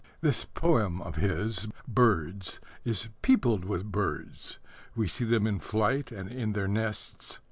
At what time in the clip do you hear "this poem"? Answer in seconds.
0.21-0.99